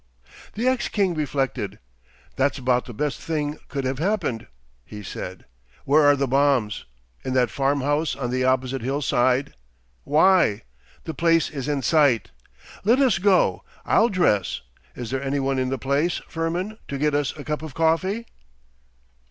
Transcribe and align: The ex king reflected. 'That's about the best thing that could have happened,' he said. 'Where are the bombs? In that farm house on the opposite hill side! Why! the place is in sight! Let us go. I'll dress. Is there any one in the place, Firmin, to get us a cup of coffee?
The 0.55 0.67
ex 0.67 0.87
king 0.89 1.13
reflected. 1.13 1.77
'That's 2.35 2.57
about 2.57 2.85
the 2.85 2.91
best 2.95 3.21
thing 3.21 3.51
that 3.51 3.67
could 3.67 3.83
have 3.85 3.99
happened,' 3.99 4.47
he 4.83 5.03
said. 5.03 5.45
'Where 5.85 6.01
are 6.01 6.15
the 6.15 6.25
bombs? 6.27 6.85
In 7.23 7.35
that 7.35 7.51
farm 7.51 7.81
house 7.81 8.15
on 8.15 8.31
the 8.31 8.43
opposite 8.43 8.81
hill 8.81 9.03
side! 9.03 9.53
Why! 10.03 10.63
the 11.03 11.13
place 11.13 11.51
is 11.51 11.67
in 11.67 11.83
sight! 11.83 12.31
Let 12.83 12.97
us 12.97 13.19
go. 13.19 13.63
I'll 13.85 14.09
dress. 14.09 14.61
Is 14.95 15.11
there 15.11 15.21
any 15.21 15.39
one 15.39 15.59
in 15.59 15.69
the 15.69 15.77
place, 15.77 16.19
Firmin, 16.27 16.79
to 16.87 16.97
get 16.97 17.13
us 17.13 17.37
a 17.37 17.43
cup 17.43 17.61
of 17.61 17.75
coffee? 17.75 18.25